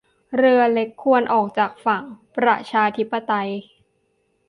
[0.35, 2.03] เรือเล็กควรออกจากฝั่ง
[2.37, 3.59] ประชาธิปัตย์